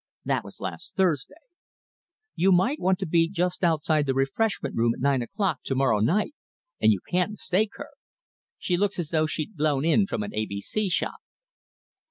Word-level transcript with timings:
That 0.25 0.43
was 0.43 0.59
last 0.59 0.95
Thursday. 0.95 1.45
You 2.33 2.51
want 2.51 2.97
to 2.97 3.05
be 3.05 3.29
just 3.29 3.63
outside 3.63 4.07
the 4.07 4.15
refreshment 4.15 4.75
room 4.75 4.95
at 4.95 4.99
nine 4.99 5.21
o'clock 5.21 5.59
to 5.65 5.75
morrow 5.75 5.99
night, 5.99 6.33
and 6.81 6.91
you 6.91 7.01
can't 7.07 7.29
mistake 7.29 7.73
her. 7.75 7.89
She 8.57 8.77
looks 8.77 8.97
as 8.97 9.09
though 9.09 9.27
she'd 9.27 9.55
blown 9.55 9.85
in 9.85 10.07
from 10.07 10.23
an 10.23 10.33
A 10.33 10.47
B 10.47 10.59
C 10.59 10.89
shop." 10.89 11.19